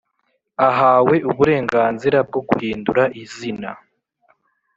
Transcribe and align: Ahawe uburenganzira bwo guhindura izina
Ahawe 0.69 1.15
uburenganzira 1.31 2.17
bwo 2.27 2.41
guhindura 2.47 3.03
izina 3.23 3.71